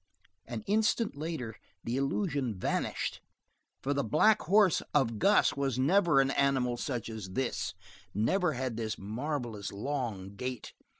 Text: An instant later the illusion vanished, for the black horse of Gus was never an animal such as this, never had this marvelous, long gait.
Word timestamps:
An 0.47 0.63
instant 0.65 1.15
later 1.15 1.57
the 1.83 1.95
illusion 1.95 2.55
vanished, 2.55 3.21
for 3.83 3.93
the 3.93 4.03
black 4.03 4.41
horse 4.41 4.81
of 4.95 5.19
Gus 5.19 5.55
was 5.55 5.77
never 5.77 6.19
an 6.19 6.31
animal 6.31 6.75
such 6.75 7.07
as 7.07 7.33
this, 7.33 7.75
never 8.11 8.53
had 8.53 8.77
this 8.77 8.97
marvelous, 8.97 9.71
long 9.71 10.29
gait. 10.35 10.73